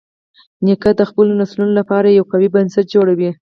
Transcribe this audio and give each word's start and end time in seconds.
نیکه 0.65 0.91
د 0.99 1.01
خپلو 1.09 1.31
نسلونو 1.41 1.73
لپاره 1.79 2.07
یو 2.09 2.25
قوي 2.31 2.49
بنسټ 2.55 2.85
جوړوي. 2.95 3.29